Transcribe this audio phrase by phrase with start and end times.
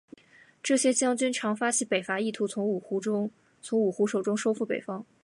[0.63, 2.99] 这些将军常发起北伐意图从五胡
[4.07, 5.05] 手中收复北方。